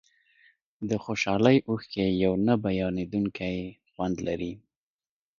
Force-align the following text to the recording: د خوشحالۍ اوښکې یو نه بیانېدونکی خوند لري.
د 0.89 0.91
خوشحالۍ 1.03 1.57
اوښکې 1.69 2.05
یو 2.23 2.33
نه 2.45 2.53
بیانېدونکی 2.65 3.55
خوند 3.91 4.15
لري. 4.27 4.53